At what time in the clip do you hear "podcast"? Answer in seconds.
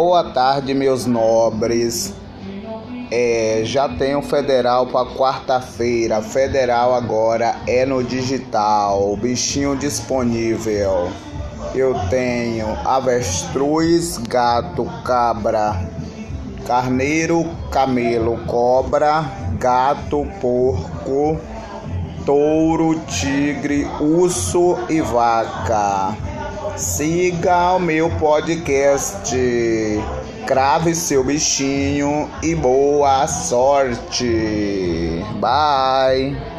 28.08-29.36